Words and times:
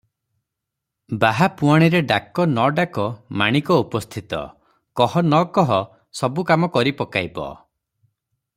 ବାହା 1.23 1.47
ପୁଆଣିରେ 1.59 1.99
ଡାକ 2.11 2.45
ନ 2.53 2.63
ଡାକ 2.79 3.05
ମାଣିକ 3.41 3.77
ଉପସ୍ଥିତ, 3.83 4.41
କହ 5.01 5.17
ନ 5.21 5.43
କହ 5.59 5.77
ସବୁ 6.23 6.47
କାମ 6.53 6.71
କରିପକାଇବ। 6.79 7.47